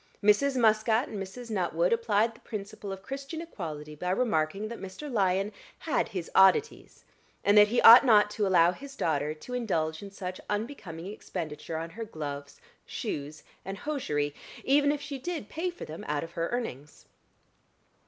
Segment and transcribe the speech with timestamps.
[0.23, 0.57] Mrs.
[0.57, 1.51] Muscat and Mrs.
[1.51, 5.11] Nuttwood applied the principle of Christian equality by remarking that Mr.
[5.13, 7.05] Lyon had his oddities,
[7.43, 11.77] and that he ought not to allow his daughter to indulge in such unbecoming expenditure
[11.77, 14.33] on her gloves, shoes, and hosiery,
[14.63, 17.05] even if she did pay for them out of her earnings.